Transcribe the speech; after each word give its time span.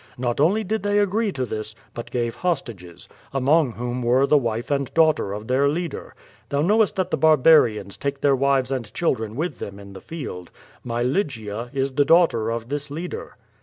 Not 0.17 0.39
only 0.39 0.63
did 0.63 0.81
they 0.81 0.97
agree 0.97 1.31
to 1.33 1.45
this, 1.45 1.75
but 1.93 2.09
gave 2.09 2.37
hostages, 2.37 3.07
among 3.31 3.73
whom 3.73 4.01
were 4.01 4.25
the 4.25 4.35
wife 4.35 4.71
and 4.71 4.91
daughter 4.95 5.31
of 5.31 5.47
their 5.47 5.67
leader. 5.69 6.15
Thou 6.49 6.63
knowest 6.63 6.95
that 6.95 7.11
the 7.11 7.17
barbarians 7.17 7.97
take 7.97 8.21
their 8.21 8.35
wives 8.35 8.71
and 8.71 8.91
children 8.95 9.35
with 9.35 9.59
them 9.59 9.77
in 9.77 9.93
the 9.93 10.01
field. 10.01 10.49
My 10.83 11.03
Lygia 11.03 11.69
is 11.71 11.93
the 11.93 12.05
daughter 12.05 12.49
of 12.49 12.69
this 12.69 12.89
leader.' 12.89 13.37